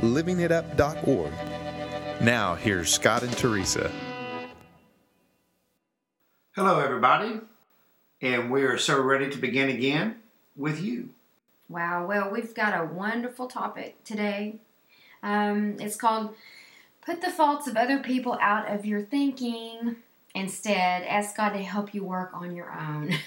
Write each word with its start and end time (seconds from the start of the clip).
livingitup.org. 0.00 1.32
Now, 2.20 2.54
here's 2.54 2.92
Scott 2.92 3.22
and 3.22 3.32
Teresa. 3.36 3.90
Hello, 6.54 6.80
everybody, 6.80 7.40
and 8.20 8.50
we 8.50 8.62
are 8.64 8.76
so 8.76 9.00
ready 9.00 9.30
to 9.30 9.38
begin 9.38 9.70
again 9.70 10.16
with 10.56 10.82
you. 10.82 11.10
Wow, 11.68 12.06
well, 12.06 12.30
we've 12.30 12.54
got 12.54 12.78
a 12.78 12.84
wonderful 12.84 13.46
topic 13.46 14.02
today. 14.04 14.56
Um, 15.22 15.76
it's 15.78 15.96
called 15.96 16.34
Put 17.00 17.22
the 17.22 17.30
Faults 17.30 17.66
of 17.66 17.76
Other 17.76 18.00
People 18.00 18.36
Out 18.40 18.68
of 18.68 18.84
Your 18.84 19.02
Thinking. 19.02 19.96
Instead, 20.34 21.02
ask 21.04 21.36
God 21.36 21.50
to 21.50 21.58
help 21.58 21.92
you 21.92 22.04
work 22.04 22.30
on 22.34 22.54
your 22.54 22.72
own. 22.72 23.14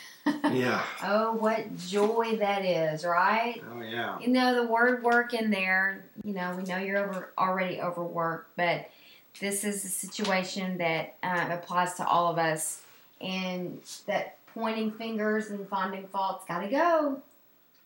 Yeah. 0.54 0.82
oh, 1.04 1.34
what 1.34 1.76
joy 1.76 2.38
that 2.40 2.64
is, 2.64 3.04
right? 3.04 3.62
Oh, 3.74 3.82
yeah. 3.82 4.18
You 4.20 4.30
know, 4.30 4.56
the 4.56 4.66
word 4.72 5.04
work 5.04 5.34
in 5.34 5.52
there, 5.52 6.06
you 6.24 6.34
know, 6.34 6.56
we 6.56 6.64
know 6.64 6.78
you're 6.78 6.98
over, 6.98 7.34
already 7.38 7.82
overworked, 7.82 8.56
but 8.56 8.90
this 9.42 9.66
is 9.66 9.84
a 9.84 9.90
situation 9.90 10.78
that 10.78 11.16
uh, 11.23 11.48
applies 11.52 11.95
to 11.95 12.08
all 12.08 12.32
of 12.32 12.38
us. 12.38 12.84
And 13.20 13.82
that 14.06 14.38
pointing 14.54 14.92
fingers 14.92 15.50
and 15.50 15.67
finding 15.67 16.08
faults 16.08 16.45
got 16.45 16.60
to 16.60 16.67
go. 16.67 17.22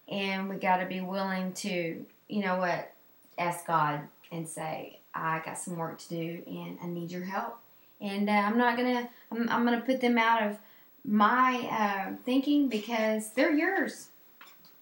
And 0.09 0.49
we 0.49 0.57
got 0.57 0.77
to 0.77 0.85
be 0.85 1.01
willing 1.01 1.53
to, 1.53 2.05
you 2.27 2.41
know 2.41 2.57
what, 2.57 2.93
ask 3.37 3.65
God 3.65 4.01
and 4.31 4.47
say, 4.47 4.99
I 5.13 5.41
got 5.43 5.57
some 5.57 5.77
work 5.77 5.99
to 5.99 6.09
do 6.09 6.43
and 6.47 6.77
I 6.83 6.87
need 6.87 7.11
your 7.11 7.23
help. 7.23 7.59
And 7.99 8.29
uh, 8.29 8.33
I'm 8.33 8.57
not 8.57 8.77
to, 8.77 9.09
I'm, 9.31 9.49
I'm 9.49 9.65
to 9.79 9.85
put 9.85 10.01
them 10.01 10.17
out 10.17 10.43
of 10.43 10.57
my 11.03 11.67
uh, 11.71 12.15
thinking 12.25 12.69
because 12.69 13.31
they're 13.31 13.53
yours. 13.53 14.09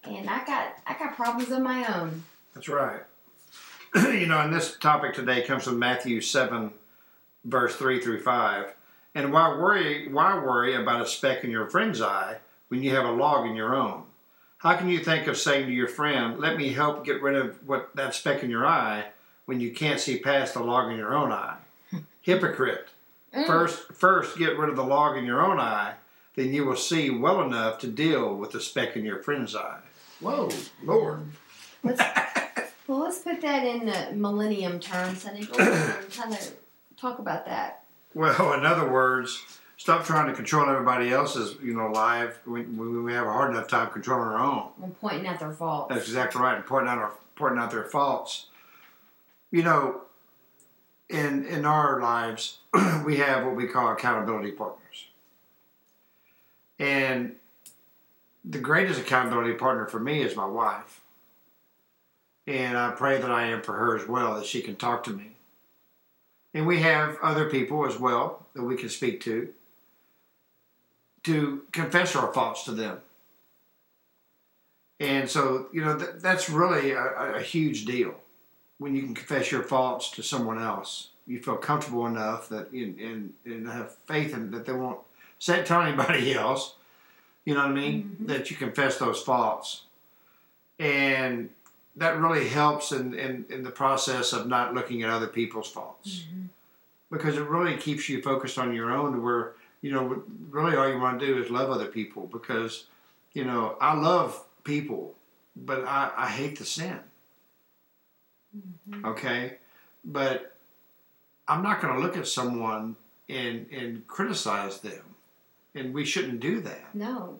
And 0.04 0.28
I 0.28 0.44
got, 0.44 0.76
I 0.86 0.98
got 0.98 1.16
problems 1.16 1.50
of 1.50 1.62
my 1.62 1.84
own. 1.94 2.22
That's 2.54 2.68
right. 2.68 3.00
you 3.94 4.26
know, 4.26 4.40
and 4.40 4.52
this 4.52 4.76
topic 4.76 5.14
today 5.14 5.42
comes 5.42 5.64
from 5.64 5.78
Matthew 5.78 6.20
7, 6.20 6.70
verse 7.44 7.76
3 7.76 8.00
through 8.00 8.22
5. 8.22 8.74
And 9.14 9.32
why 9.32 9.48
worry, 9.48 10.08
why 10.08 10.36
worry 10.36 10.74
about 10.74 11.00
a 11.00 11.06
speck 11.06 11.42
in 11.42 11.50
your 11.50 11.66
friend's 11.66 12.02
eye 12.02 12.36
when 12.68 12.82
you 12.82 12.94
have 12.94 13.06
a 13.06 13.10
log 13.10 13.46
in 13.46 13.56
your 13.56 13.74
own? 13.74 14.02
How 14.58 14.76
can 14.76 14.88
you 14.88 14.98
think 14.98 15.26
of 15.26 15.36
saying 15.36 15.66
to 15.66 15.72
your 15.72 15.88
friend, 15.88 16.38
let 16.38 16.56
me 16.56 16.72
help 16.72 17.04
get 17.04 17.22
rid 17.22 17.36
of 17.36 17.66
what 17.66 17.94
that 17.94 18.14
speck 18.14 18.42
in 18.42 18.50
your 18.50 18.66
eye 18.66 19.06
when 19.44 19.60
you 19.60 19.70
can't 19.72 20.00
see 20.00 20.18
past 20.18 20.54
the 20.54 20.60
log 20.60 20.90
in 20.90 20.98
your 20.98 21.14
own 21.14 21.32
eye? 21.32 21.56
Hypocrite. 22.20 22.88
First, 23.44 23.92
first 23.92 24.38
get 24.38 24.58
rid 24.58 24.70
of 24.70 24.76
the 24.76 24.84
log 24.84 25.18
in 25.18 25.24
your 25.24 25.44
own 25.44 25.60
eye, 25.60 25.94
then 26.36 26.52
you 26.52 26.64
will 26.64 26.76
see 26.76 27.10
well 27.10 27.42
enough 27.42 27.78
to 27.80 27.88
deal 27.88 28.34
with 28.34 28.52
the 28.52 28.60
speck 28.60 28.96
in 28.96 29.04
your 29.04 29.18
friend's 29.18 29.54
eye. 29.54 29.80
Whoa, 30.20 30.50
Lord. 30.82 31.20
Let's, 31.82 32.00
well, 32.86 33.00
let's 33.00 33.18
put 33.18 33.40
that 33.42 33.66
in 33.66 33.88
uh, 33.88 34.12
millennium 34.14 34.80
terms, 34.80 35.24
honey. 35.24 35.44
Go 35.44 35.58
ahead 35.58 36.02
and 36.02 36.12
kind 36.12 36.32
of 36.32 36.54
talk 36.96 37.18
about 37.18 37.44
that. 37.46 37.84
Well, 38.14 38.54
in 38.54 38.64
other 38.64 38.90
words, 38.90 39.42
stop 39.76 40.04
trying 40.04 40.28
to 40.28 40.32
control 40.34 40.68
everybody 40.70 41.12
else's, 41.12 41.56
you 41.62 41.74
know, 41.74 41.90
life 41.90 42.38
when, 42.46 42.76
when 42.76 43.04
we 43.04 43.12
have 43.12 43.26
a 43.26 43.32
hard 43.32 43.50
enough 43.50 43.68
time 43.68 43.90
controlling 43.90 44.28
our 44.28 44.38
own. 44.38 44.70
When 44.78 44.92
pointing 44.92 45.26
out 45.26 45.38
their 45.38 45.52
faults. 45.52 45.94
That's 45.94 46.06
exactly 46.08 46.40
right, 46.40 46.56
and 46.56 46.64
pointing 46.64 46.88
out 46.88 46.98
our, 46.98 47.12
pointing 47.34 47.58
out 47.58 47.70
their 47.70 47.84
faults. 47.84 48.46
You 49.50 49.62
know, 49.62 50.02
in 51.08 51.46
in 51.46 51.64
our 51.64 52.00
lives, 52.00 52.58
we 53.04 53.16
have 53.18 53.44
what 53.44 53.56
we 53.56 53.66
call 53.66 53.92
accountability 53.92 54.52
partners, 54.52 55.06
and 56.78 57.36
the 58.44 58.58
greatest 58.58 59.00
accountability 59.00 59.54
partner 59.54 59.86
for 59.86 60.00
me 60.00 60.22
is 60.22 60.36
my 60.36 60.46
wife. 60.46 61.00
And 62.46 62.78
I 62.78 62.92
pray 62.92 63.20
that 63.20 63.30
I 63.30 63.46
am 63.46 63.60
for 63.62 63.72
her 63.72 63.96
as 63.96 64.06
well, 64.06 64.36
that 64.36 64.46
she 64.46 64.62
can 64.62 64.76
talk 64.76 65.02
to 65.04 65.10
me. 65.10 65.32
And 66.54 66.64
we 66.64 66.80
have 66.80 67.18
other 67.20 67.50
people 67.50 67.84
as 67.86 67.98
well 67.98 68.46
that 68.54 68.62
we 68.62 68.76
can 68.76 68.88
speak 68.88 69.20
to 69.22 69.52
to 71.24 71.62
confess 71.72 72.14
our 72.14 72.32
faults 72.32 72.62
to 72.64 72.70
them. 72.70 72.98
And 75.00 75.28
so, 75.28 75.66
you 75.72 75.84
know, 75.84 75.98
th- 75.98 76.10
that's 76.18 76.48
really 76.48 76.92
a, 76.92 77.34
a 77.34 77.42
huge 77.42 77.84
deal 77.84 78.14
when 78.78 78.94
you 78.94 79.02
can 79.02 79.14
confess 79.14 79.50
your 79.50 79.62
faults 79.62 80.10
to 80.12 80.22
someone 80.22 80.60
else. 80.60 81.08
You 81.26 81.40
feel 81.40 81.56
comfortable 81.56 82.06
enough 82.06 82.48
that 82.50 82.72
you, 82.72 82.94
and, 83.00 83.32
and 83.44 83.66
have 83.68 83.94
faith 84.06 84.32
in 84.34 84.50
that 84.52 84.66
they 84.66 84.72
won't 84.72 85.00
say 85.38 85.60
it 85.60 85.66
to 85.66 85.74
anybody 85.80 86.34
else. 86.34 86.74
You 87.44 87.54
know 87.54 87.60
what 87.60 87.70
I 87.70 87.74
mean? 87.74 88.16
Mhm. 88.22 88.26
That 88.28 88.50
you 88.50 88.56
confess 88.56 88.98
those 88.98 89.22
faults. 89.22 89.82
And 90.78 91.50
that 91.96 92.18
really 92.18 92.48
helps 92.48 92.92
in, 92.92 93.14
in, 93.14 93.46
in 93.48 93.62
the 93.62 93.70
process 93.70 94.32
of 94.32 94.46
not 94.46 94.74
looking 94.74 95.02
at 95.02 95.10
other 95.10 95.26
people's 95.28 95.70
faults 95.70 96.24
Mhm. 96.34 96.48
because 97.10 97.36
it 97.38 97.48
really 97.48 97.76
keeps 97.78 98.08
you 98.08 98.20
focused 98.20 98.58
on 98.58 98.74
your 98.74 98.90
own 98.90 99.22
where 99.22 99.54
you 99.80 99.90
know 99.92 100.22
really 100.50 100.76
all 100.76 100.88
you 100.88 100.98
want 100.98 101.18
to 101.20 101.26
do 101.26 101.42
is 101.42 101.50
love 101.50 101.70
other 101.70 101.86
people 101.86 102.26
because 102.26 102.84
you 103.32 103.44
know 103.44 103.76
i 103.80 103.94
love 103.94 104.42
people 104.64 105.14
but 105.54 105.84
i, 105.86 106.10
I 106.16 106.28
hate 106.28 106.58
the 106.58 106.64
sin 106.64 106.98
Mhm. 108.54 109.04
okay 109.04 109.56
but 110.04 110.54
i'm 111.48 111.62
not 111.62 111.80
going 111.80 111.94
to 111.94 112.00
look 112.00 112.16
at 112.16 112.26
someone 112.26 112.96
and 113.28 113.66
and 113.72 114.06
criticize 114.06 114.80
them 114.80 115.02
and 115.74 115.92
we 115.92 116.04
shouldn't 116.04 116.40
do 116.40 116.60
that 116.60 116.94
No. 116.94 117.38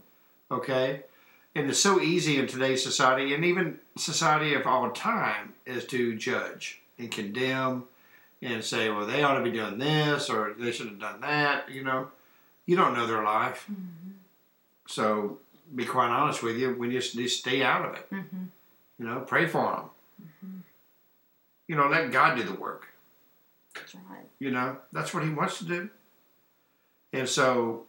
okay 0.50 1.02
and 1.54 1.68
it's 1.70 1.78
so 1.78 2.00
easy 2.00 2.38
in 2.38 2.46
today's 2.46 2.82
society 2.82 3.32
and 3.34 3.44
even 3.44 3.78
society 3.96 4.54
of 4.54 4.66
all 4.66 4.90
time 4.90 5.54
is 5.64 5.84
to 5.86 6.16
judge 6.16 6.80
and 6.98 7.10
condemn 7.10 7.84
and 8.42 8.62
say 8.64 8.90
well 8.90 9.06
they 9.06 9.22
ought 9.22 9.38
to 9.38 9.44
be 9.44 9.52
doing 9.52 9.78
this 9.78 10.28
or 10.28 10.54
they 10.58 10.72
should 10.72 10.88
have 10.88 10.98
done 11.00 11.20
that 11.20 11.70
you 11.70 11.82
know 11.84 12.08
you 12.66 12.76
don't 12.76 12.94
know 12.94 13.06
their 13.06 13.22
life 13.22 13.64
Mhm. 13.70 14.12
so 14.86 15.38
be 15.74 15.84
quite 15.84 16.08
honest 16.10 16.42
with 16.42 16.56
you 16.56 16.74
we 16.74 16.90
just, 16.90 17.14
just 17.14 17.38
stay 17.40 17.62
out 17.62 17.84
of 17.88 17.94
it 17.94 18.08
Mhm. 18.10 18.48
you 18.98 19.06
know 19.06 19.20
pray 19.20 19.46
for 19.46 19.70
them. 19.72 19.84
You 21.68 21.76
know 21.76 21.88
let 21.88 22.10
god 22.12 22.36
do 22.36 22.42
the 22.42 22.54
work 22.54 22.88
That's 23.74 23.94
right. 23.94 24.24
you 24.38 24.50
know 24.50 24.76
that's 24.92 25.12
what 25.14 25.22
he 25.24 25.30
wants 25.30 25.58
to 25.58 25.64
do 25.64 25.90
and 27.12 27.28
so 27.28 27.84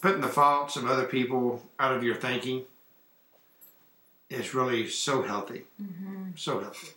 putting 0.00 0.20
the 0.20 0.28
faults 0.28 0.76
of 0.76 0.86
other 0.86 1.04
people 1.04 1.62
out 1.78 1.94
of 1.94 2.02
your 2.02 2.14
thinking 2.16 2.62
is 4.30 4.54
really 4.54 4.88
so 4.88 5.22
healthy 5.22 5.62
hmm 5.78 6.30
so 6.36 6.60
healthy 6.60 6.88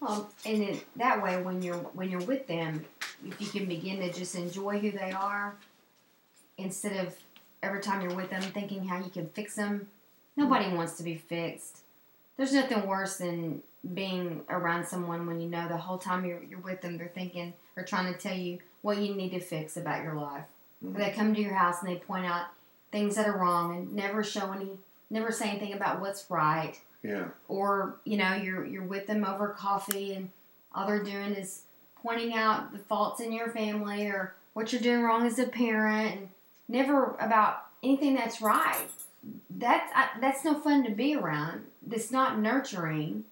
Well, 0.00 0.30
and 0.44 0.62
it, 0.62 0.84
that 0.96 1.22
way, 1.22 1.40
when 1.42 1.62
you're 1.62 1.76
when 1.98 2.10
you're 2.10 2.20
with 2.24 2.46
them, 2.46 2.84
if 3.26 3.40
you 3.40 3.46
can 3.48 3.64
begin 3.66 3.98
to 4.00 4.12
just 4.12 4.34
enjoy 4.34 4.78
who 4.78 4.90
they 4.90 5.10
are, 5.10 5.54
instead 6.58 7.06
of 7.06 7.14
every 7.62 7.80
time 7.80 8.02
you're 8.02 8.14
with 8.14 8.28
them 8.30 8.42
thinking 8.42 8.86
how 8.86 8.98
you 8.98 9.08
can 9.10 9.26
fix 9.30 9.54
them. 9.56 9.88
Nobody 10.36 10.68
wants 10.74 10.98
to 10.98 11.02
be 11.02 11.14
fixed. 11.14 11.78
There's 12.36 12.52
nothing 12.52 12.86
worse 12.86 13.16
than 13.16 13.62
being 13.94 14.42
around 14.48 14.86
someone 14.86 15.26
when 15.26 15.40
you 15.40 15.48
know 15.48 15.68
the 15.68 15.76
whole 15.76 15.98
time 15.98 16.24
you're, 16.24 16.42
you're 16.42 16.60
with 16.60 16.80
them, 16.80 16.98
they're 16.98 17.10
thinking 17.14 17.52
or 17.76 17.82
trying 17.82 18.12
to 18.12 18.18
tell 18.18 18.36
you 18.36 18.58
what 18.82 18.98
you 18.98 19.14
need 19.14 19.30
to 19.30 19.40
fix 19.40 19.76
about 19.76 20.02
your 20.02 20.14
life. 20.14 20.44
Or 20.84 20.92
they 20.92 21.10
come 21.10 21.34
to 21.34 21.40
your 21.40 21.54
house 21.54 21.82
and 21.82 21.90
they 21.90 21.96
point 21.96 22.26
out 22.26 22.46
things 22.92 23.16
that 23.16 23.26
are 23.26 23.36
wrong 23.36 23.76
and 23.76 23.92
never 23.92 24.22
show 24.22 24.52
any, 24.52 24.70
never 25.10 25.32
say 25.32 25.50
anything 25.50 25.72
about 25.72 26.00
what's 26.00 26.30
right. 26.30 26.74
Yeah. 27.02 27.26
Or 27.48 27.96
you 28.04 28.16
know 28.16 28.34
you're 28.34 28.64
you're 28.64 28.82
with 28.82 29.06
them 29.06 29.24
over 29.24 29.48
coffee 29.48 30.14
and 30.14 30.30
all 30.74 30.86
they're 30.86 31.02
doing 31.02 31.34
is 31.34 31.62
pointing 32.02 32.34
out 32.34 32.72
the 32.72 32.78
faults 32.78 33.20
in 33.20 33.32
your 33.32 33.48
family 33.48 34.06
or 34.06 34.34
what 34.54 34.72
you're 34.72 34.82
doing 34.82 35.02
wrong 35.02 35.26
as 35.26 35.38
a 35.38 35.46
parent 35.46 36.16
and 36.16 36.28
never 36.68 37.16
about 37.20 37.64
anything 37.82 38.14
that's 38.14 38.40
right. 38.40 38.86
That's 39.50 39.90
I, 39.94 40.08
that's 40.20 40.44
no 40.44 40.58
fun 40.58 40.84
to 40.84 40.90
be 40.90 41.14
around. 41.14 41.64
That's 41.86 42.10
not 42.10 42.38
nurturing 42.38 43.24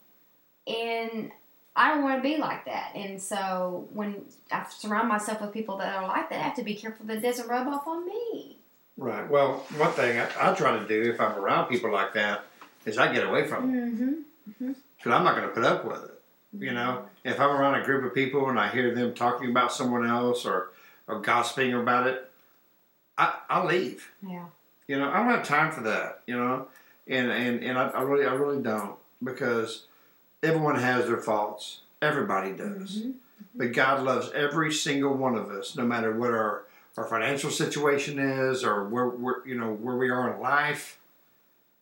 and 0.66 1.30
I 1.76 1.88
don't 1.88 2.02
want 2.04 2.22
to 2.22 2.28
be 2.28 2.36
like 2.36 2.64
that. 2.66 2.92
And 2.94 3.20
so 3.20 3.88
when 3.92 4.24
I 4.52 4.64
surround 4.70 5.08
myself 5.08 5.40
with 5.40 5.52
people 5.52 5.76
that 5.78 5.94
are 5.96 6.06
like 6.06 6.30
that 6.30 6.38
I 6.38 6.42
have 6.42 6.56
to 6.56 6.62
be 6.62 6.74
careful 6.74 7.06
that 7.06 7.18
it 7.18 7.22
doesn't 7.22 7.48
rub 7.48 7.66
off 7.66 7.86
on 7.86 8.06
me. 8.06 8.58
Right. 8.96 9.28
Well 9.28 9.64
one 9.76 9.92
thing 9.92 10.18
I, 10.18 10.28
I 10.40 10.54
try 10.54 10.78
to 10.78 10.86
do 10.86 11.10
if 11.10 11.20
i'm 11.20 11.36
around 11.36 11.66
people 11.66 11.90
like 11.90 12.14
that 12.14 12.44
is 12.86 12.96
i 12.96 13.12
get 13.12 13.26
away 13.26 13.44
from 13.48 13.72
them. 13.72 14.24
Mm-hmm. 14.48 14.72
Because 14.96 15.12
i'm 15.12 15.24
not 15.24 15.34
going 15.34 15.48
to 15.48 15.54
put 15.54 15.64
up 15.64 15.84
with 15.84 16.04
it 16.04 16.20
You 16.60 16.72
know, 16.72 17.04
if 17.24 17.40
I'm 17.40 17.50
around 17.50 17.80
a 17.80 17.84
group 17.84 18.04
of 18.04 18.14
people 18.14 18.48
and 18.48 18.58
I 18.60 18.68
hear 18.68 18.94
them 18.94 19.12
talking 19.14 19.50
about 19.50 19.72
someone 19.72 20.06
else 20.06 20.46
or, 20.46 20.70
or 21.08 21.18
gossiping 21.20 21.74
about 21.74 22.06
it, 22.06 22.30
I, 23.18 23.34
I'll 23.50 23.66
leave. 23.66 24.08
Yeah. 24.22 24.46
You 24.86 24.98
know, 24.98 25.10
I 25.10 25.16
don't 25.18 25.30
have 25.30 25.42
time 25.44 25.72
for 25.72 25.80
that. 25.82 26.20
You 26.26 26.36
know, 26.36 26.68
and 27.08 27.30
and, 27.30 27.64
and 27.64 27.76
I, 27.78 27.88
I 27.88 28.02
really 28.02 28.26
I 28.26 28.34
really 28.34 28.62
don't 28.62 28.94
because 29.22 29.86
everyone 30.44 30.76
has 30.76 31.06
their 31.06 31.20
faults. 31.20 31.80
Everybody 32.02 32.52
does. 32.52 32.98
Mhm. 33.02 33.14
But 33.54 33.72
God 33.72 34.02
loves 34.02 34.30
every 34.32 34.72
single 34.72 35.14
one 35.14 35.36
of 35.36 35.50
us, 35.50 35.76
no 35.76 35.84
matter 35.84 36.12
what 36.12 36.30
our, 36.30 36.64
our 36.96 37.04
financial 37.04 37.50
situation 37.50 38.18
is 38.18 38.64
or 38.64 38.84
where, 38.84 39.06
where 39.06 39.46
you 39.46 39.54
know 39.54 39.72
where 39.72 39.96
we 39.96 40.10
are 40.10 40.34
in 40.34 40.40
life. 40.40 40.98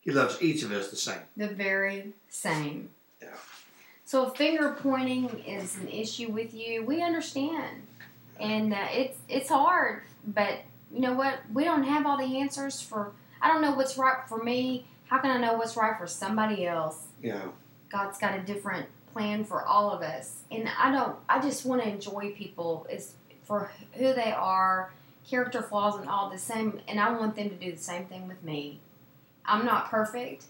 He 0.00 0.11
loves 0.11 0.41
each 0.43 0.62
of 0.62 0.73
us 0.73 0.91
the 0.91 0.97
same. 0.97 1.20
The 1.37 1.49
very 1.49 2.12
same. 2.29 2.91
Yeah. 3.20 3.29
So 4.05 4.26
if 4.29 4.37
finger 4.37 4.76
pointing 4.79 5.29
is 5.47 5.76
an 5.76 5.88
issue 5.88 6.29
with 6.29 6.53
you, 6.53 6.85
we 6.85 7.03
understand, 7.03 7.87
and 8.38 8.75
uh, 8.75 8.88
it's 8.93 9.19
it's 9.29 9.49
hard. 9.49 10.03
But 10.26 10.61
you 10.93 11.00
know 11.00 11.15
what? 11.15 11.38
We 11.53 11.65
don't 11.65 11.85
have 11.85 12.06
all 12.06 12.19
the 12.19 12.38
answers 12.41 12.81
for. 12.81 13.12
I 13.41 13.49
don't 13.49 13.62
know 13.62 13.73
what's 13.73 13.97
right 13.97 14.29
for 14.29 14.43
me. 14.43 14.87
How 15.06 15.19
can 15.19 15.31
I 15.31 15.38
know 15.38 15.55
what's 15.55 15.76
right 15.76 15.97
for 15.99 16.06
somebody 16.06 16.67
else? 16.67 17.06
Yeah. 17.23 17.43
God's 17.93 18.19
got 18.19 18.39
a 18.39 18.41
different 18.41 18.87
plan 19.12 19.44
for 19.44 19.62
all 19.62 19.91
of 19.91 20.00
us, 20.00 20.39
and 20.50 20.69
I 20.79 20.91
don't. 20.91 21.17
I 21.29 21.41
just 21.41 21.67
want 21.67 21.83
to 21.83 21.89
enjoy 21.89 22.33
people 22.33 22.87
is 22.91 23.15
for 23.44 23.71
who 23.93 24.15
they 24.15 24.33
are, 24.33 24.91
character 25.29 25.61
flaws 25.61 26.00
and 26.00 26.09
all 26.09 26.31
the 26.31 26.39
same, 26.39 26.81
and 26.89 26.99
I 26.99 27.12
want 27.12 27.37
them 27.37 27.50
to 27.50 27.55
do 27.55 27.71
the 27.71 27.79
same 27.79 28.06
thing 28.06 28.27
with 28.27 28.43
me. 28.43 28.81
I'm 29.44 29.67
not 29.67 29.91
perfect, 29.91 30.47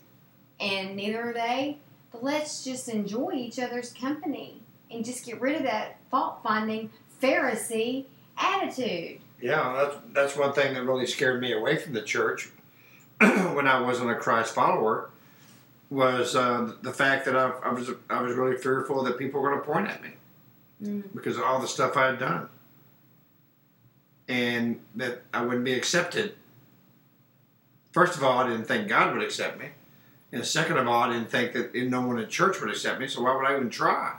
and 0.61 0.94
neither 0.94 1.31
are 1.31 1.33
they. 1.33 1.79
But 2.12 2.23
let's 2.23 2.62
just 2.62 2.89
enjoy 2.89 3.33
each 3.33 3.59
other's 3.59 3.93
company 3.93 4.61
and 4.91 5.05
just 5.05 5.25
get 5.25 5.41
rid 5.41 5.56
of 5.56 5.62
that 5.62 5.97
fault 6.11 6.41
finding 6.43 6.91
Pharisee 7.21 8.05
attitude. 8.37 9.19
Yeah, 9.41 9.73
that's 9.75 9.97
that's 10.12 10.37
one 10.37 10.53
thing 10.53 10.75
that 10.75 10.85
really 10.85 11.06
scared 11.06 11.41
me 11.41 11.53
away 11.53 11.77
from 11.77 11.94
the 11.94 12.03
church 12.03 12.50
when 13.19 13.67
I 13.67 13.81
wasn't 13.81 14.11
a 14.11 14.15
Christ 14.15 14.55
follower 14.55 15.11
was 15.93 16.35
uh, 16.35 16.73
the 16.81 16.93
fact 16.93 17.27
that 17.27 17.37
I, 17.37 17.50
I 17.65 17.73
was 17.73 17.91
I 18.09 18.23
was 18.23 18.35
really 18.35 18.56
fearful 18.56 19.03
that 19.05 19.19
people 19.19 19.41
were 19.41 19.50
going 19.50 19.61
to 19.61 19.67
point 19.67 19.89
at 19.89 20.03
me 20.03 20.11
Mm. 20.83 21.05
because 21.15 21.37
of 21.37 21.44
all 21.44 21.61
the 21.61 21.69
stuff 21.69 21.97
I 21.97 22.06
had 22.06 22.19
done, 22.19 22.49
and 24.27 24.81
that 24.97 25.23
I 25.33 25.43
wouldn't 25.44 25.65
be 25.65 25.75
accepted. 25.75 26.35
First 27.93 28.17
of 28.17 28.25
all, 28.25 28.39
I 28.41 28.49
didn't 28.49 28.65
think 28.67 28.89
God 28.89 29.15
would 29.15 29.23
accept 29.23 29.61
me, 29.61 29.69
and 30.33 30.44
second 30.44 30.79
of 30.79 30.89
all, 30.89 31.03
I 31.05 31.12
didn't 31.12 31.31
think 31.31 31.53
that 31.53 31.73
no 31.75 32.00
one 32.00 32.19
in 32.19 32.29
church 32.29 32.61
would 32.61 32.69
accept 32.71 32.99
me. 32.99 33.06
So 33.06 33.23
why 33.23 33.37
would 33.37 33.47
I 33.47 33.55
even 33.55 33.71
try? 33.71 34.17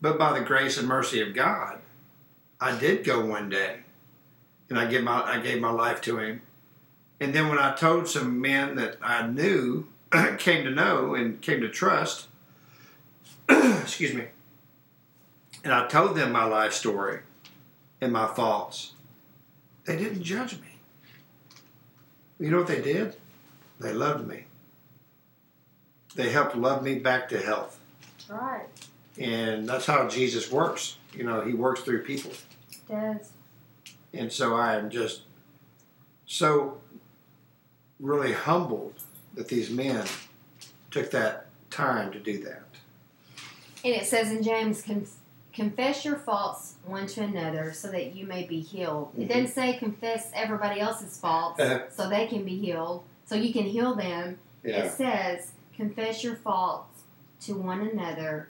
But 0.00 0.18
by 0.18 0.38
the 0.38 0.44
grace 0.44 0.78
and 0.78 0.88
mercy 0.88 1.20
of 1.20 1.34
God, 1.34 1.80
I 2.60 2.78
did 2.78 3.04
go 3.04 3.24
one 3.26 3.50
day 3.50 3.80
and 4.70 4.78
I 4.78 4.86
gave 4.86 5.02
my 5.02 5.20
I 5.22 5.38
gave 5.40 5.60
my 5.60 5.70
life 5.70 6.00
to 6.02 6.18
him. 6.18 6.40
And 7.20 7.34
then 7.34 7.48
when 7.48 7.58
I 7.58 7.74
told 7.74 8.08
some 8.08 8.40
men 8.40 8.76
that 8.76 8.96
I 9.02 9.26
knew, 9.26 9.88
came 10.38 10.64
to 10.64 10.70
know 10.70 11.14
and 11.14 11.40
came 11.40 11.60
to 11.60 11.68
trust, 11.68 12.28
excuse 13.48 14.14
me, 14.14 14.24
and 15.64 15.72
I 15.72 15.86
told 15.86 16.16
them 16.16 16.32
my 16.32 16.44
life 16.44 16.72
story 16.72 17.20
and 18.00 18.12
my 18.12 18.26
faults, 18.26 18.92
they 19.84 19.96
didn't 19.96 20.22
judge 20.22 20.54
me. 20.54 20.68
You 22.38 22.50
know 22.50 22.58
what 22.58 22.68
they 22.68 22.80
did? 22.80 23.16
They 23.80 23.92
loved 23.92 24.26
me. 24.26 24.44
They 26.14 26.30
helped 26.30 26.56
love 26.56 26.82
me 26.82 26.98
back 26.98 27.28
to 27.30 27.38
health. 27.40 27.78
Right. 28.28 28.66
And 29.18 29.68
that's 29.68 29.86
how 29.86 30.08
Jesus 30.08 30.50
works. 30.50 30.96
You 31.12 31.24
know, 31.24 31.40
he 31.40 31.52
works 31.52 31.80
through 31.80 32.04
people. 32.04 32.32
Does. 32.88 33.32
And 34.12 34.32
so 34.32 34.54
I 34.54 34.76
am 34.76 34.90
just 34.90 35.22
so 36.26 36.78
really 37.98 38.32
humbled 38.32 38.94
that 39.38 39.46
these 39.48 39.70
men 39.70 40.04
took 40.90 41.12
that 41.12 41.46
time 41.70 42.10
to 42.12 42.18
do 42.18 42.42
that. 42.42 42.62
And 43.84 43.94
it 43.94 44.04
says 44.04 44.32
in 44.32 44.42
James, 44.42 44.84
confess 45.52 46.04
your 46.04 46.16
faults 46.16 46.74
one 46.84 47.06
to 47.06 47.22
another 47.22 47.72
so 47.72 47.88
that 47.88 48.16
you 48.16 48.26
may 48.26 48.42
be 48.44 48.58
healed. 48.60 49.12
It 49.16 49.22
Mhm. 49.24 49.28
doesn't 49.28 49.48
say 49.48 49.74
confess 49.78 50.30
everybody 50.34 50.80
else's 50.80 51.16
faults 51.16 51.60
Uh-huh. 51.60 51.84
so 51.88 52.08
they 52.08 52.26
can 52.26 52.44
be 52.44 52.58
healed, 52.58 53.04
so 53.26 53.36
you 53.36 53.52
can 53.52 53.62
heal 53.64 53.94
them. 53.94 54.38
It 54.64 54.90
says 54.90 55.52
confess 55.76 56.24
your 56.24 56.34
faults 56.34 57.02
to 57.42 57.54
one 57.54 57.80
another 57.80 58.48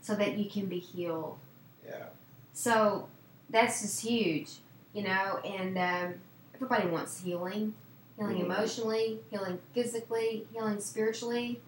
so 0.00 0.14
that 0.14 0.38
you 0.38 0.50
can 0.50 0.66
be 0.66 0.78
healed. 0.78 1.36
Yeah. 1.86 2.06
So 2.54 3.08
that's 3.50 3.82
just 3.82 4.00
huge, 4.00 4.52
you 4.94 5.02
know, 5.02 5.38
and 5.44 5.76
um, 5.76 6.14
everybody 6.54 6.88
wants 6.88 7.20
healing 7.20 7.74
healing 8.20 8.40
emotionally, 8.40 9.18
healing 9.30 9.58
physically, 9.72 10.46
healing 10.52 10.78
spiritually. 10.80 11.60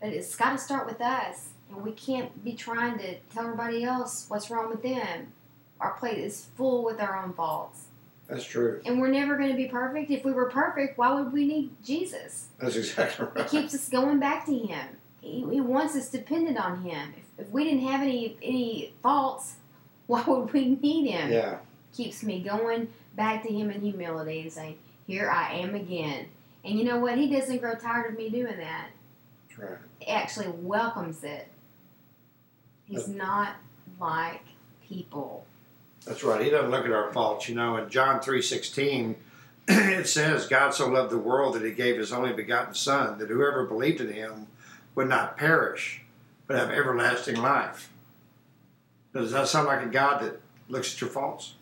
But 0.00 0.10
it's 0.10 0.34
got 0.34 0.52
to 0.52 0.58
start 0.58 0.86
with 0.86 1.00
us. 1.00 1.50
And 1.70 1.82
we 1.82 1.92
can't 1.92 2.42
be 2.44 2.54
trying 2.54 2.98
to 2.98 3.14
tell 3.32 3.44
everybody 3.44 3.84
else 3.84 4.26
what's 4.28 4.50
wrong 4.50 4.70
with 4.70 4.82
them. 4.82 5.32
Our 5.80 5.92
plate 5.92 6.18
is 6.18 6.46
full 6.56 6.84
with 6.84 7.00
our 7.00 7.22
own 7.22 7.32
faults. 7.32 7.84
That's 8.28 8.44
true. 8.44 8.80
And 8.84 9.00
we're 9.00 9.08
never 9.08 9.36
going 9.36 9.50
to 9.50 9.56
be 9.56 9.66
perfect. 9.68 10.10
If 10.10 10.24
we 10.24 10.32
were 10.32 10.50
perfect, 10.50 10.98
why 10.98 11.14
would 11.14 11.32
we 11.32 11.46
need 11.46 11.70
Jesus? 11.84 12.48
That's 12.58 12.76
exactly 12.76 13.26
right. 13.26 13.46
It 13.46 13.50
keeps 13.50 13.74
us 13.74 13.88
going 13.88 14.18
back 14.18 14.46
to 14.46 14.58
Him. 14.58 14.88
He, 15.20 15.46
he 15.50 15.60
wants 15.60 15.94
us 15.94 16.08
dependent 16.10 16.58
on 16.58 16.82
Him. 16.82 17.14
If, 17.16 17.46
if 17.46 17.52
we 17.52 17.64
didn't 17.64 17.86
have 17.86 18.02
any 18.02 18.36
any 18.42 18.92
faults, 19.02 19.54
why 20.06 20.24
would 20.26 20.52
we 20.52 20.70
need 20.74 21.10
Him? 21.10 21.32
Yeah. 21.32 21.58
keeps 21.94 22.22
me 22.22 22.40
going 22.40 22.88
back 23.14 23.42
to 23.42 23.52
him 23.52 23.70
in 23.70 23.80
humility 23.80 24.42
and 24.42 24.52
saying, 24.52 24.78
Here 25.08 25.28
I 25.30 25.54
am 25.54 25.74
again. 25.74 26.26
And 26.64 26.78
you 26.78 26.84
know 26.84 26.98
what? 26.98 27.16
He 27.16 27.28
doesn't 27.28 27.58
grow 27.58 27.74
tired 27.74 28.12
of 28.12 28.18
me 28.18 28.28
doing 28.28 28.58
that. 28.58 28.90
Right. 29.56 29.78
He 29.98 30.06
actually 30.06 30.48
welcomes 30.48 31.24
it. 31.24 31.48
He's 32.84 33.08
not 33.08 33.56
like 33.98 34.42
people. 34.86 35.46
That's 36.06 36.22
right. 36.22 36.44
He 36.44 36.50
doesn't 36.50 36.70
look 36.70 36.84
at 36.84 36.92
our 36.92 37.12
faults. 37.12 37.48
You 37.48 37.54
know, 37.54 37.76
in 37.78 37.88
John 37.88 38.20
three 38.20 38.42
sixteen, 38.42 39.16
it 39.68 40.06
says, 40.06 40.46
God 40.46 40.74
so 40.74 40.88
loved 40.88 41.10
the 41.10 41.18
world 41.18 41.54
that 41.54 41.64
he 41.64 41.72
gave 41.72 41.96
his 41.96 42.12
only 42.12 42.32
begotten 42.32 42.74
Son, 42.74 43.18
that 43.18 43.28
whoever 43.28 43.64
believed 43.64 44.00
in 44.00 44.12
him 44.12 44.46
would 44.94 45.08
not 45.08 45.36
perish, 45.36 46.02
but 46.46 46.58
have 46.58 46.70
everlasting 46.70 47.36
life. 47.36 47.90
Does 49.14 49.32
that 49.32 49.48
sound 49.48 49.66
like 49.66 49.82
a 49.82 49.88
God 49.88 50.22
that 50.22 50.40
looks 50.68 50.94
at 50.94 51.00
your 51.00 51.10
faults? 51.10 51.54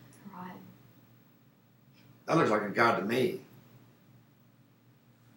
That 2.27 2.37
looks 2.37 2.49
like 2.51 2.61
a 2.61 2.69
God 2.69 2.97
to 2.99 3.05
me 3.05 3.41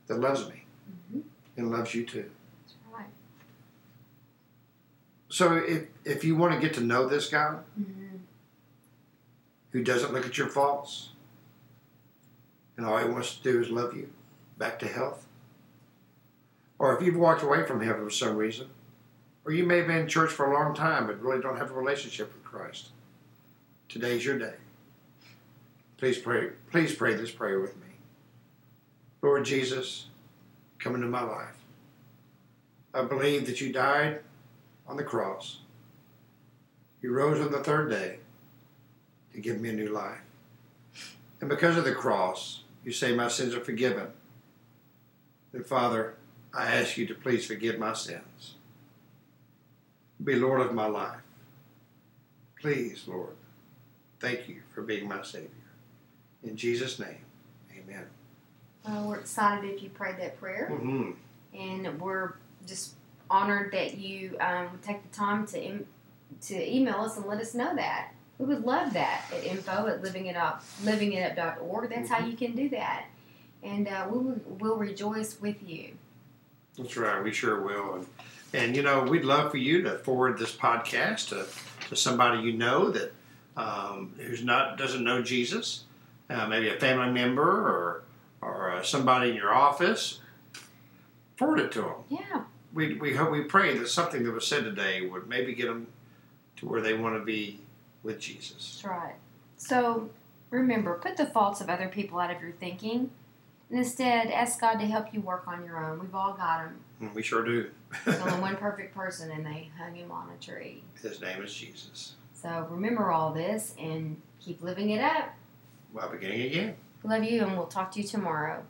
that 0.09 0.19
loves 0.19 0.49
me 0.49 0.65
Mhm. 1.13 1.23
and 1.57 1.71
loves 1.71 1.95
you 1.95 2.05
too. 2.05 2.31
That's 2.63 2.75
right. 2.93 3.07
So 5.29 5.55
if, 5.57 5.87
if 6.05 6.25
you 6.25 6.35
want 6.37 6.53
to 6.55 6.61
get 6.61 6.75
to 6.75 6.81
know 6.81 7.07
this 7.07 7.29
God 7.31 7.65
Mm-hmm. 7.81 8.17
who 9.71 9.85
doesn't 9.85 10.13
look 10.13 10.27
at 10.27 10.37
your 10.37 10.49
faults 10.49 11.11
and 12.77 12.85
all 12.85 12.99
he 12.99 13.09
wants 13.09 13.37
to 13.37 13.43
do 13.43 13.61
is 13.61 13.71
love 13.71 13.97
you 13.97 14.13
back 14.59 14.79
to 14.81 14.89
health, 14.89 15.27
or 16.79 16.97
if 16.97 17.03
you've 17.05 17.17
walked 17.17 17.43
away 17.43 17.65
from 17.65 17.81
him 17.81 17.95
for 18.05 18.11
some 18.11 18.37
reason, 18.37 18.69
or 19.45 19.53
you 19.53 19.65
may 19.65 19.79
have 19.79 19.87
been 19.87 19.99
in 19.99 20.09
church 20.09 20.31
for 20.31 20.51
a 20.51 20.55
long 20.55 20.75
time 20.75 21.07
but 21.07 21.21
really 21.23 21.41
don't 21.41 21.57
have 21.57 21.71
a 21.71 21.75
relationship 21.75 22.33
with 22.35 22.43
Christ, 22.43 22.89
today's 23.89 24.25
your 24.25 24.39
day. 24.39 24.55
Please 26.01 26.17
pray. 26.17 26.49
Please 26.71 26.95
pray 26.95 27.13
this 27.13 27.31
prayer 27.31 27.61
with 27.61 27.77
me. 27.77 27.89
Lord 29.21 29.45
Jesus, 29.45 30.07
come 30.79 30.95
into 30.95 31.07
my 31.07 31.21
life. 31.21 31.59
I 32.95 33.05
believe 33.05 33.47
that 33.47 33.61
you 33.61 33.71
died 33.71 34.21
on 34.87 34.97
the 34.97 35.05
cross. 35.05 35.59
You 37.03 37.13
rose 37.13 37.39
on 37.39 37.53
the 37.53 37.63
third 37.63 37.91
day 37.91 38.17
to 39.35 39.41
give 39.41 39.61
me 39.61 39.69
a 39.69 39.75
new 39.75 39.89
life. 39.89 40.23
And 41.43 41.51
because 41.51 41.77
of 41.77 41.85
the 41.85 41.93
cross, 41.93 42.63
you 42.83 42.93
say 42.93 43.15
my 43.15 43.29
sins 43.29 43.55
are 43.55 43.61
forgiven. 43.61 44.07
And 45.53 45.67
Father, 45.67 46.15
I 46.55 46.65
ask 46.73 46.97
you 46.97 47.07
to 47.09 47.15
please 47.15 47.45
forgive 47.45 47.79
my 47.79 47.93
sins. 47.93 48.55
Be 50.25 50.35
Lord 50.35 50.63
of 50.63 50.73
my 50.73 50.87
life. 50.87 51.21
Please, 52.59 53.05
Lord, 53.07 53.37
thank 54.19 54.49
you 54.49 54.63
for 54.75 54.81
being 54.81 55.07
my 55.07 55.23
Savior. 55.23 55.60
In 56.43 56.57
Jesus' 56.57 56.99
name, 56.99 57.19
amen. 57.73 58.07
Well, 58.87 59.09
we're 59.09 59.19
excited 59.19 59.71
if 59.71 59.83
you 59.83 59.91
prayed 59.91 60.17
that 60.19 60.39
prayer. 60.41 60.69
Mm-hmm. 60.73 61.11
And 61.57 62.01
we're 62.01 62.35
just 62.67 62.95
honored 63.31 63.73
that 63.73 63.99
you 63.99 64.37
um, 64.41 64.79
take 64.83 65.03
the 65.03 65.17
time 65.17 65.47
to, 65.49 65.59
em- 65.61 65.87
to 66.43 66.75
email 66.75 66.97
us 66.97 67.17
and 67.17 67.27
let 67.27 67.41
us 67.41 67.55
know 67.55 67.75
that. 67.77 68.13
We 68.39 68.47
would 68.47 68.65
love 68.65 68.95
that 68.95 69.25
at 69.33 69.45
info 69.45 69.87
at 69.87 70.03
livingitup, 70.03 70.63
livingitup.org. 70.83 71.91
That's 71.91 72.09
how 72.09 72.25
you 72.25 72.37
can 72.37 72.55
do 72.55 72.71
that. 72.71 73.05
And 73.63 73.87
uh, 73.87 74.07
we 74.11 74.19
will 74.19 74.41
we'll 74.59 74.77
rejoice 74.77 75.39
with 75.41 75.57
you. 75.63 75.93
That's 76.79 76.97
right. 76.97 77.23
We 77.23 77.33
sure 77.33 77.61
will. 77.61 77.95
And 77.97 78.07
And 78.53 78.77
you 78.77 78.83
know, 78.83 79.03
we'd 79.03 79.25
love 79.25 79.51
for 79.51 79.59
you 79.59 79.83
to 79.83 79.99
forward 79.99 80.39
this 80.39 80.55
podcast 80.55 81.29
to, 81.29 81.47
to 81.89 81.97
somebody 81.97 82.41
you 82.41 82.55
know 82.55 82.91
that 82.91 83.13
um, 83.59 84.15
who's 84.17 84.43
not 84.43 84.79
doesn't 84.79 85.05
know 85.05 85.21
Jesus, 85.23 85.85
uh, 86.31 86.47
maybe 86.47 86.69
a 86.69 86.79
family 86.79 87.11
member 87.11 87.43
or 87.43 88.05
or 88.43 88.71
uh, 88.73 88.83
somebody 88.83 89.31
in 89.31 89.37
your 89.37 89.53
office. 89.53 90.21
Forward 91.37 91.61
it 91.61 91.73
to 91.73 91.83
them. 91.83 91.95
Yeah. 92.09 92.45
We 92.73 92.95
we 92.95 93.15
hope 93.15 93.31
we 93.31 93.43
pray 93.43 93.77
that 93.77 93.89
something 93.89 94.23
that 94.25 94.33
was 94.33 94.47
said 94.47 94.65
today 94.65 95.07
would 95.07 95.29
maybe 95.29 95.55
get 95.55 95.67
them 95.67 95.89
to 96.57 96.67
where 96.67 96.81
they 96.81 96.95
want 96.95 97.17
to 97.17 97.25
be 97.25 97.61
with 98.03 98.21
Jesus. 98.21 98.81
That's 98.83 98.85
right. 98.85 99.15
So 99.57 100.11
remember, 100.51 100.95
put 100.95 101.17
the 101.17 101.27
faults 101.27 101.61
of 101.61 101.69
other 101.69 101.89
people 101.89 102.19
out 102.19 102.31
of 102.35 102.41
your 102.41 102.53
thinking. 102.53 103.11
And 103.69 103.79
instead, 103.79 104.31
ask 104.31 104.61
God 104.61 104.81
to 104.81 104.87
help 104.87 105.15
you 105.15 105.21
work 105.21 105.47
on 105.47 105.65
your 105.65 105.85
own. 105.85 106.01
We've 106.01 106.15
all 106.15 106.33
got 106.33 106.71
them. 107.01 107.15
We 107.15 107.23
sure 107.23 107.45
do. 107.45 107.71
There's 108.05 108.21
only 108.21 108.41
one 108.41 108.57
perfect 108.57 108.95
person, 108.95 109.31
and 109.31 109.47
they 109.47 109.71
hung 109.79 109.95
him 109.95 110.11
on 110.11 110.29
a 110.31 110.45
tree. 110.45 110.83
His 111.01 111.21
name 111.21 111.43
is 111.43 111.55
Jesus. 111.55 112.15
So 112.35 112.67
remember 112.71 113.11
all 113.11 113.33
this 113.33 113.75
and 113.79 114.21
keep 114.41 114.63
living 114.63 114.91
it 114.91 115.01
up. 115.01 115.35
While 115.93 116.11
beginning 116.11 116.43
again. 116.43 116.75
Love 117.03 117.25
you, 117.25 117.43
and 117.43 117.57
we'll 117.57 117.67
talk 117.67 117.93
to 117.93 118.01
you 118.01 118.07
tomorrow. 118.07 118.63